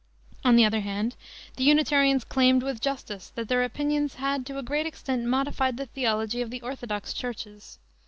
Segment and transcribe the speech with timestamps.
[0.43, 1.15] On the other hand,
[1.57, 5.85] the Unitarians claimed, with justice, that their opinions had to a great extent modified the
[5.85, 7.77] theology of the orthodox churches.